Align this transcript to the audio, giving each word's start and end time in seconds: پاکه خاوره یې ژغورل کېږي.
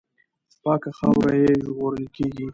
پاکه 0.63 0.91
خاوره 0.97 1.35
یې 1.43 1.51
ژغورل 1.63 2.05
کېږي. 2.15 2.47